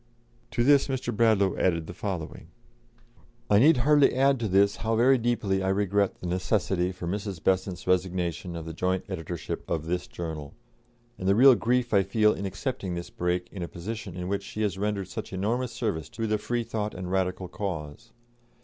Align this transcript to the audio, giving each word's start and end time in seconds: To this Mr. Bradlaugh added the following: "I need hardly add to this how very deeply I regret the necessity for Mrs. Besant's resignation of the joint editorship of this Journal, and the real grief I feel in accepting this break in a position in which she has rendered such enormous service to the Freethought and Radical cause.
To 0.49 0.63
this 0.63 0.87
Mr. 0.87 1.15
Bradlaugh 1.15 1.55
added 1.57 1.85
the 1.85 1.93
following: 1.93 2.47
"I 3.51 3.59
need 3.59 3.77
hardly 3.77 4.15
add 4.15 4.39
to 4.39 4.47
this 4.47 4.77
how 4.77 4.95
very 4.95 5.19
deeply 5.19 5.61
I 5.61 5.69
regret 5.69 6.15
the 6.15 6.25
necessity 6.25 6.91
for 6.91 7.05
Mrs. 7.05 7.39
Besant's 7.43 7.85
resignation 7.85 8.55
of 8.55 8.65
the 8.65 8.73
joint 8.73 9.05
editorship 9.09 9.63
of 9.69 9.85
this 9.85 10.07
Journal, 10.07 10.55
and 11.19 11.27
the 11.27 11.35
real 11.35 11.53
grief 11.53 11.93
I 11.93 12.01
feel 12.01 12.33
in 12.33 12.47
accepting 12.47 12.95
this 12.95 13.11
break 13.11 13.47
in 13.53 13.61
a 13.61 13.67
position 13.67 14.15
in 14.15 14.27
which 14.27 14.41
she 14.41 14.63
has 14.63 14.75
rendered 14.75 15.07
such 15.07 15.33
enormous 15.33 15.71
service 15.71 16.09
to 16.17 16.25
the 16.25 16.39
Freethought 16.39 16.95
and 16.95 17.11
Radical 17.11 17.47
cause. 17.47 18.11